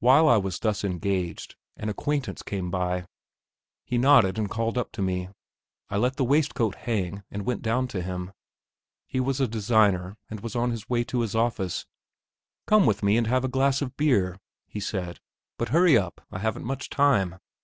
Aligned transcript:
While 0.00 0.28
I 0.28 0.38
was 0.38 0.58
thus 0.58 0.82
engaged 0.82 1.54
an 1.76 1.88
acquaintance 1.88 2.42
came 2.42 2.68
by; 2.68 3.06
he 3.84 3.96
nodded 3.96 4.36
and 4.36 4.50
called 4.50 4.76
up 4.76 4.90
to 4.90 5.02
me. 5.02 5.28
I 5.88 5.98
let 5.98 6.16
the 6.16 6.24
waistcoat 6.24 6.74
hang 6.74 7.22
and 7.30 7.46
went 7.46 7.62
down 7.62 7.86
to 7.94 8.02
him. 8.02 8.32
He 9.06 9.20
was 9.20 9.40
a 9.40 9.46
designer, 9.46 10.16
and 10.28 10.40
was 10.40 10.56
on 10.56 10.72
the 10.74 10.84
way 10.88 11.04
to 11.04 11.20
his 11.20 11.36
office. 11.36 11.86
"Come 12.66 12.86
with 12.86 13.04
me 13.04 13.16
and 13.16 13.28
have 13.28 13.44
a 13.44 13.48
glass 13.48 13.80
of 13.82 13.96
beer," 13.96 14.40
he 14.66 14.80
said. 14.80 15.20
"But 15.58 15.68
hurry 15.68 15.96
up, 15.96 16.22
I 16.32 16.40
haven't 16.40 16.64
much 16.66 16.90
time.... 16.90 17.36